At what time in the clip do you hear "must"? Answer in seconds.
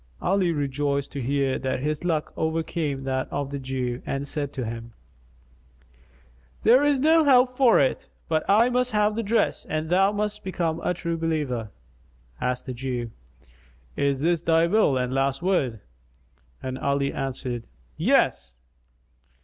8.71-8.93, 10.11-10.43